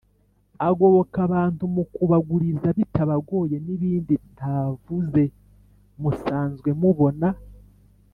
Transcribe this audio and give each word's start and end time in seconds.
agoboka 0.67 1.17
abantu 1.27 1.63
mu 1.75 1.83
kubaguriza 1.93 2.67
bitabagoye 2.77 3.55
n’ibindi 3.65 4.13
ntavuze 4.33 5.23
musanzwe 6.01 6.69
mubona. 6.81 7.29